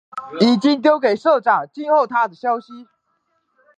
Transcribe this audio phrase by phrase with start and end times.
[0.39, 2.87] 已经丟给社长，静候他的消息